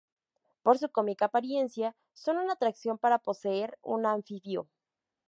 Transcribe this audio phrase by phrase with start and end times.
[0.63, 4.67] Por su cómica apariencia, son una atracción para poseer un anfibio.